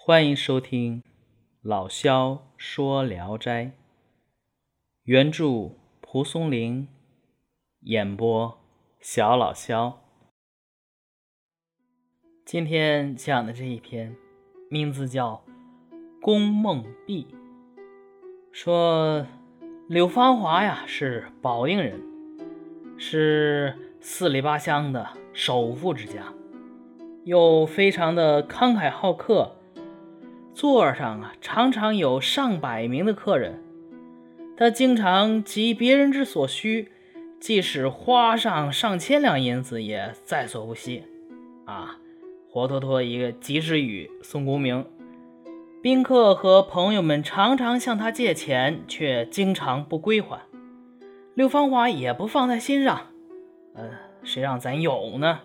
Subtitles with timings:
[0.00, 1.02] 欢迎收听
[1.60, 3.64] 老萧说《聊斋》，
[5.02, 6.88] 原著蒲松龄，
[7.80, 8.58] 演播
[9.00, 10.00] 小老萧。
[12.46, 14.16] 今天讲的这一篇，
[14.70, 15.42] 名字叫
[16.22, 17.24] 《宫梦碧》，
[18.50, 19.26] 说
[19.88, 22.00] 柳芳华呀是保定人，
[22.96, 26.32] 是四里八乡的首富之家，
[27.24, 29.56] 又非常的慷慨好客。
[30.58, 33.62] 座上啊，常常有上百名的客人，
[34.56, 36.90] 他经常急别人之所需，
[37.38, 41.04] 即使花上上千两银子也在所不惜。
[41.64, 41.98] 啊，
[42.50, 44.84] 活脱脱一个及时雨宋公明。
[45.80, 50.40] 宾客和朋友们常常向他借钱，却经常不归还。
[51.34, 53.02] 刘芳华也不放在心上，
[53.74, 53.88] 呃，
[54.24, 55.38] 谁让咱有呢？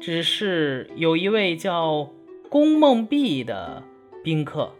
[0.00, 2.10] 只是有一位叫
[2.50, 3.84] 龚梦碧的。
[4.22, 4.72] 宾客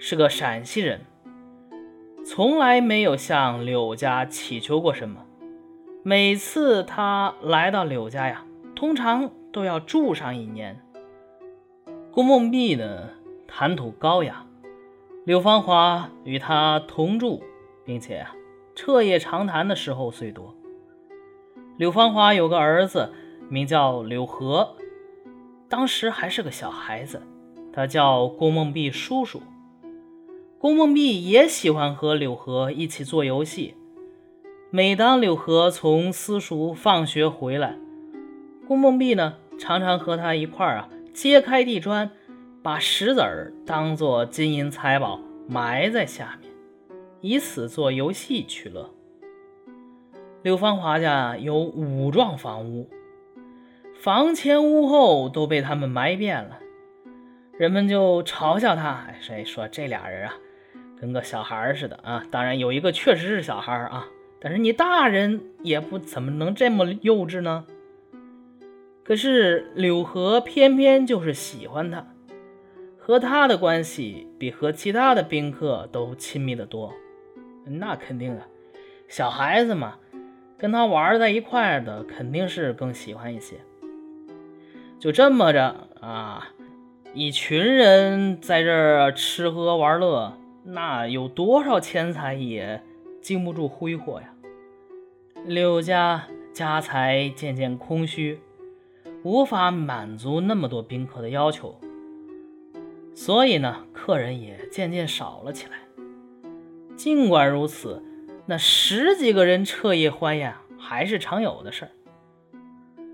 [0.00, 1.02] 是个陕西人，
[2.26, 5.24] 从来没有向柳家乞求过什么。
[6.02, 10.82] 每次他来到柳家呀，通常都要住上一年。
[12.10, 13.10] 顾梦碧呢，
[13.46, 14.44] 谈吐高雅，
[15.24, 17.40] 柳芳华与他同住，
[17.84, 18.26] 并且
[18.74, 20.52] 彻夜长谈的时候虽多。
[21.76, 23.12] 柳芳华有个儿子，
[23.48, 24.74] 名叫柳和，
[25.68, 27.22] 当时还是个小孩子。
[27.78, 29.40] 他叫宫梦碧叔叔，
[30.58, 33.74] 宫梦碧也喜欢和柳河一起做游戏。
[34.70, 37.76] 每当柳河从私塾放学回来，
[38.66, 42.10] 宫梦碧呢常常和他一块儿啊揭开地砖，
[42.64, 46.50] 把石子儿当做金银财宝埋在下面，
[47.20, 48.90] 以此做游戏取乐。
[50.42, 52.88] 柳芳华家有五幢房屋，
[54.00, 56.58] 房前屋后都被他们埋遍了。
[57.58, 60.34] 人们就嘲笑他，谁说这俩人啊，
[61.00, 62.24] 跟个小孩似的啊？
[62.30, 64.06] 当然有一个确实是小孩啊，
[64.38, 67.66] 但是你大人也不怎么能这么幼稚呢？
[69.02, 72.06] 可是柳河偏偏就是喜欢他，
[72.96, 76.94] 和他的关系比和其他的宾客都亲密的多。
[77.66, 78.42] 那肯定的，
[79.08, 79.96] 小孩子嘛，
[80.56, 83.56] 跟他玩在一块的肯定是更喜欢一些。
[85.00, 86.50] 就这么着啊。
[87.18, 92.80] 一群人在这儿吃喝玩乐，那有多少钱财也
[93.20, 94.32] 经不住挥霍呀。
[95.44, 98.38] 柳家家财渐渐空虚，
[99.24, 101.76] 无法满足那么多宾客的要求，
[103.16, 105.72] 所以呢，客人也渐渐少了起来。
[106.94, 108.00] 尽管如此，
[108.46, 111.90] 那十几个人彻夜欢宴还是常有的事儿。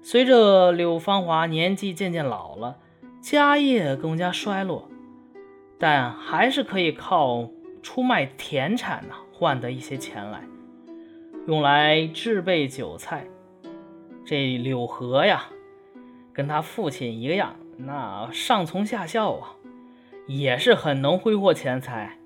[0.00, 2.78] 随着柳芳华年纪渐渐老了。
[3.20, 4.88] 家业更加衰落，
[5.78, 7.50] 但还是可以靠
[7.82, 10.42] 出卖田产呢换得一些钱来，
[11.46, 13.26] 用来制备酒菜。
[14.24, 15.46] 这柳河呀，
[16.32, 19.56] 跟他父亲一个样，那上从下效啊，
[20.26, 22.18] 也是很能挥霍钱财，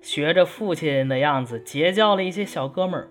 [0.00, 3.08] 学着父亲的样子结交了一些小哥们儿。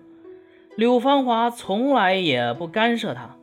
[0.76, 3.36] 柳芳华从来也不干涉他，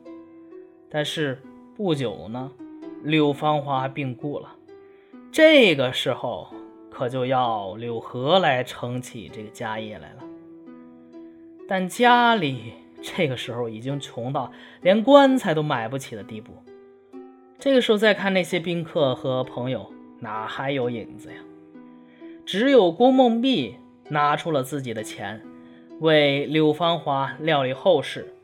[0.88, 1.42] 但是
[1.76, 2.52] 不久呢。
[3.02, 4.48] 柳芳华病故了，
[5.32, 6.48] 这个时候
[6.88, 10.22] 可就要柳河来撑起这个家业来了。
[11.66, 14.52] 但家里这个时候已经穷到
[14.82, 16.52] 连棺材都买不起的地步。
[17.58, 21.36] 这个时候再看那些宾客和朋友，哪还有影子呀？
[22.44, 23.76] 只有郭梦碧
[24.10, 25.42] 拿出了自己的钱，
[26.00, 28.34] 为柳芳华料理后事。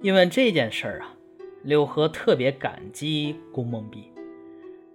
[0.00, 1.14] 因为这件事儿啊。
[1.62, 4.04] 柳河特别感激宫梦碧，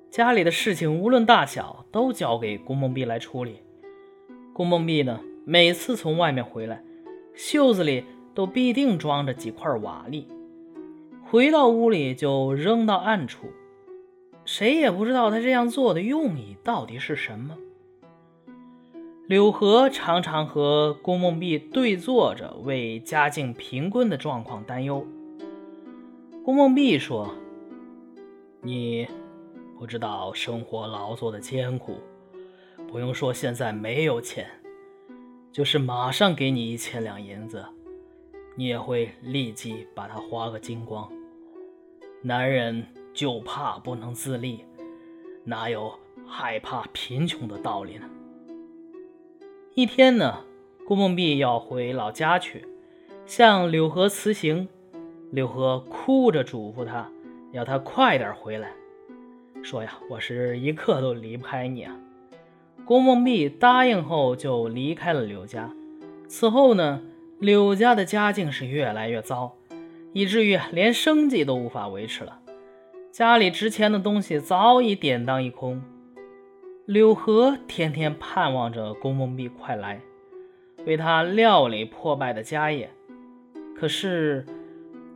[0.10, 3.58] 家里的事情无论大小都交给宫梦碧来处理。
[4.52, 6.82] 宫梦碧呢，每次从外面回来，
[7.36, 10.26] 袖子里都必定装着几块瓦砾，
[11.24, 13.46] 回到屋里就扔到暗处，
[14.44, 17.56] 谁也不知道他这样做的用意到底是什么。
[19.28, 25.06] 柳河常常和宫梦碧对坐着，为家境贫困的状况担忧。
[26.46, 27.34] 顾梦碧说
[28.62, 29.08] ：“你
[29.80, 31.96] 不知道生活劳作的艰苦，
[32.88, 34.48] 不用说现在没有钱，
[35.52, 37.66] 就是马上给你一千两银子，
[38.56, 41.12] 你也会立即把它花个精光。
[42.22, 44.64] 男人就怕不能自立，
[45.44, 45.92] 哪有
[46.28, 48.08] 害怕贫穷的道理呢？”
[49.74, 50.46] 一天呢，
[50.86, 52.68] 顾梦碧要回老家去，
[53.26, 54.70] 向柳河辞行。
[55.32, 57.10] 柳河哭着嘱咐他，
[57.52, 58.72] 要他快点回来，
[59.64, 61.96] 说呀，我是一刻都离不开你啊。
[62.86, 65.72] 宫梦碧答应后就离开了柳家。
[66.28, 67.02] 此后呢，
[67.40, 69.56] 柳家的家境是越来越糟，
[70.14, 72.40] 以至于连生计都无法维持了。
[73.12, 75.82] 家里值钱的东西早已典当一空。
[76.86, 80.00] 柳河天天盼望着宫梦碧快来，
[80.86, 82.92] 为他料理破败的家业。
[83.76, 84.46] 可是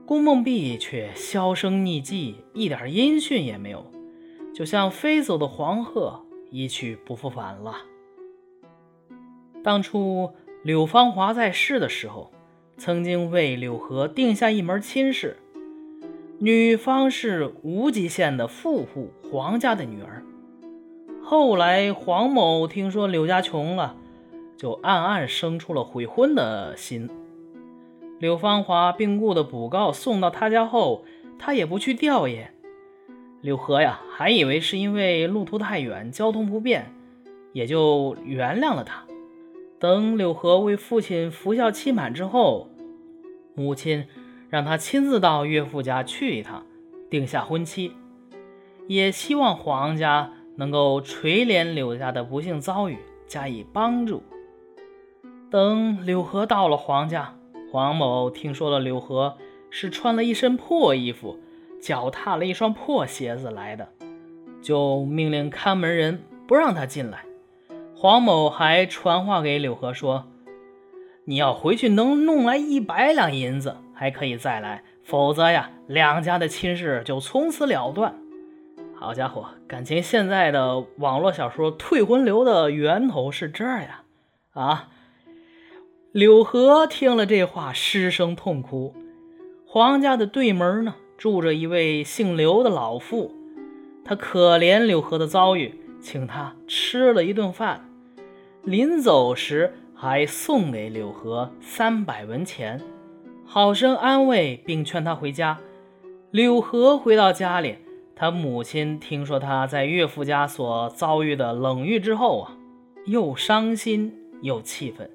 [0.09, 3.85] 宫梦碧却销声匿迹，一点音讯也没有，
[4.55, 7.75] 就像飞走的黄鹤，一去不复返了。
[9.63, 10.31] 当初
[10.63, 12.31] 柳芳华在世的时候，
[12.75, 15.37] 曾经为柳河定下一门亲事，
[16.39, 20.23] 女方是无极县的富户黄家的女儿。
[21.21, 23.95] 后来黄某听说柳家穷了，
[24.57, 27.07] 就暗暗生出了悔婚的心。
[28.19, 31.03] 柳芳华病故的补告送到他家后，
[31.39, 32.47] 他也不去吊唁。
[33.41, 36.93] 柳河呀，还以为是因为路途太远，交通不便，
[37.53, 39.05] 也就原谅了他。
[39.79, 42.69] 等柳河为父亲服孝期满之后，
[43.55, 44.05] 母亲
[44.49, 46.65] 让他亲自到岳父家去一趟，
[47.09, 47.93] 定下婚期，
[48.87, 50.33] 也希望黄家。
[50.59, 54.21] 能够垂怜柳家的不幸遭遇，加以帮助。
[55.49, 57.33] 等柳河到了黄家，
[57.71, 59.37] 黄某听说了柳河
[59.69, 61.37] 是穿了一身破衣服，
[61.79, 63.87] 脚踏了一双破鞋子来的，
[64.59, 67.25] 就命令看门人不让他进来。
[67.95, 70.25] 黄某还传话给柳河说
[71.25, 78.15] ：“你要回去能弄来一百两银子，还可以再来；否则呀，两家的亲事就从此了断。”
[78.95, 84.01] 好家伙，感情现在的网络小说退婚流的源头是这儿呀！
[84.53, 84.87] 啊，
[86.11, 88.95] 柳河听了这话，失声痛哭。
[89.63, 93.31] 黄家的对门呢，住着一位姓刘的老妇，
[94.03, 97.87] 他可怜柳河的遭遇，请他吃了一顿饭，
[98.63, 102.81] 临走时还送给柳河三百文钱，
[103.45, 105.59] 好生安慰，并劝他回家。
[106.31, 107.75] 柳河回到家里。
[108.15, 112.57] 他母亲听说他在岳父家所遭遇的冷遇之后啊，
[113.05, 115.09] 又伤心又气愤，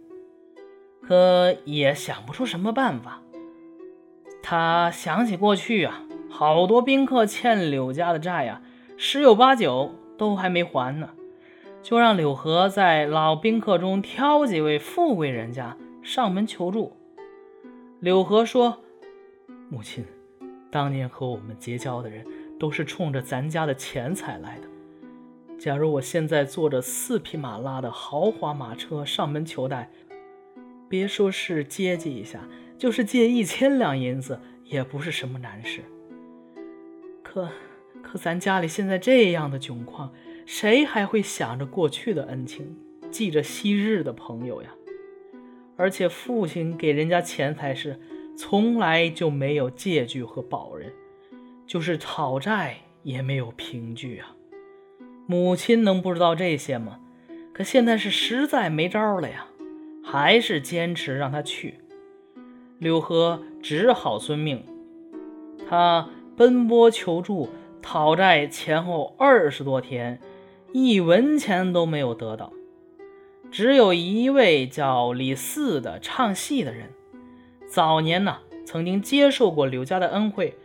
[1.07, 3.21] 可也想不出什么办法。
[4.43, 8.63] 他想起过去啊，好多宾客欠柳家的债呀，
[8.97, 11.11] 十有八九都还没还呢，
[11.83, 16.97] 就让柳河在老宾客中挑几位富贵人家上门求助。
[18.01, 18.79] 柳河说
[19.71, 20.05] ：“母亲，
[20.71, 22.25] 当年和我们结交的人。”
[22.57, 24.69] 都是冲着咱家的钱财来的。
[25.59, 29.91] 假如我现在坐着四匹马拉的豪华马车上门求贷，
[30.89, 32.41] 别说是接济一下，
[32.79, 35.81] 就是借一千两银子也不是什么难事。
[37.23, 37.49] 可
[38.03, 40.13] 可咱家里现在这样的窘况，
[40.47, 42.77] 谁还会想着过去的恩情，
[43.11, 44.71] 记着昔日的朋友呀？
[45.77, 47.99] 而且父亲给人家钱财时，
[48.37, 50.93] 从来就没有借据和保人。
[51.67, 54.37] 就是讨债也没有凭据啊！
[55.27, 57.01] 母亲能不知道这些吗？
[57.55, 59.47] 可现在是实在没招了呀，
[60.15, 61.81] 还是坚持让他去。
[62.79, 64.63] 柳河只好遵命。
[65.69, 67.49] 他奔波求助、
[67.83, 70.21] 讨债前后二十多天，
[70.73, 72.53] 一文钱都没有得到。
[73.51, 76.91] 只有一位叫李四的唱戏的人，
[77.67, 80.57] 早年呢曾经接受过柳家的恩惠。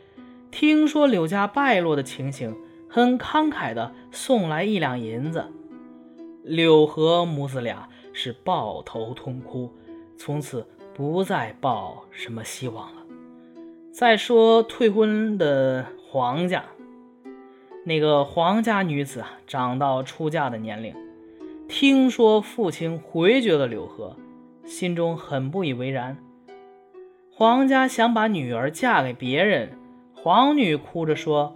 [0.52, 2.56] 听说柳家败落的情形，
[2.88, 5.46] 很慷慨的送来一两银子。
[6.44, 7.90] 柳河母子俩
[8.22, 9.72] 是抱头痛哭，
[10.18, 13.02] 从此不再抱什么希望了。
[13.94, 16.66] 再说退婚的黄家，
[17.86, 20.94] 那个黄家女子啊，长到出嫁的年龄，
[21.70, 24.18] 听说父亲回绝了柳河，
[24.66, 26.18] 心中很不以为然。
[27.32, 29.80] 黄家想把女儿嫁给别人。
[30.14, 31.56] 黄女哭着说：“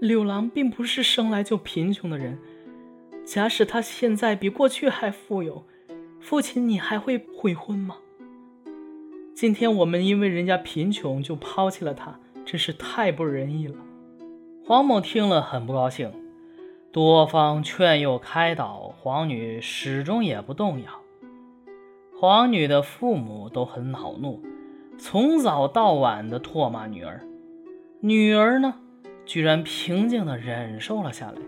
[0.00, 2.38] 柳郎并不是生来就贫穷的人，
[3.24, 5.64] 假使他现在比过去还富有，
[6.20, 7.96] 父亲你还会悔婚吗？
[9.34, 13.76] 今天我们因为人家贫穷就抛弃了他，真是太不仁义了。”
[14.66, 16.12] 黄某听了很不高兴，
[16.92, 20.90] 多方劝诱开导，黄女始终也不动摇。
[22.16, 24.42] 黄女的父母都很恼怒，
[24.98, 27.20] 从早到晚的唾骂女儿。
[28.00, 28.74] 女儿呢，
[29.24, 31.38] 居然平静的忍受了下来。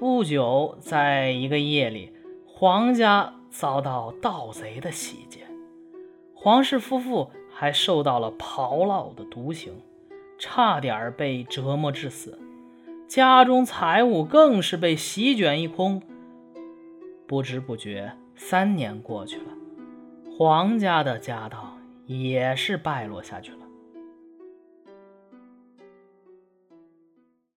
[0.00, 2.10] 不久，在一个夜里，
[2.46, 5.40] 黄家遭到盗贼的袭击，
[6.32, 9.74] 黄氏夫妇还受到了炮烙的毒刑，
[10.38, 12.38] 差点被折磨致死。
[13.06, 16.00] 家中财物更是被席卷一空。
[17.26, 19.52] 不知不觉，三年过去了，
[20.38, 21.76] 皇家的家当
[22.06, 23.59] 也是败落下去了。